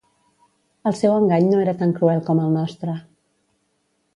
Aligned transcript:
El 0.91 0.95
seu 0.99 1.13
engany 1.17 1.45
no 1.51 1.59
era 1.65 1.75
tan 1.83 1.93
cruel 1.99 2.25
com 2.31 2.41
el 2.47 2.51
nostre. 2.59 2.97